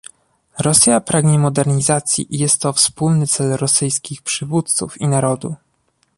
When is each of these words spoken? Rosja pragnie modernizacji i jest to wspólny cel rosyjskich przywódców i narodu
Rosja 0.59 1.01
pragnie 1.01 1.39
modernizacji 1.39 2.35
i 2.35 2.39
jest 2.39 2.61
to 2.61 2.73
wspólny 2.73 3.27
cel 3.27 3.51
rosyjskich 3.51 4.21
przywódców 4.21 5.01
i 5.01 5.07
narodu 5.07 5.55